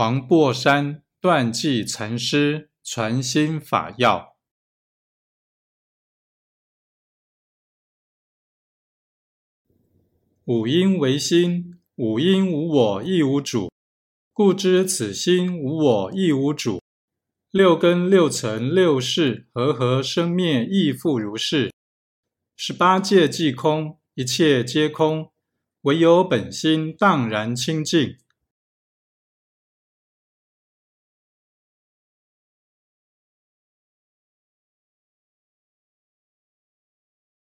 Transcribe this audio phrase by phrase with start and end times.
[0.00, 4.34] 黄檗山断际禅师传心法要：
[10.46, 13.70] 五阴为心，五阴无我亦无主，
[14.32, 16.80] 故知此心无我亦无主。
[17.50, 21.70] 六根六尘六事和合生灭亦复如是。
[22.56, 25.30] 十八界即空，一切皆空，
[25.82, 28.16] 唯有本心荡然清净。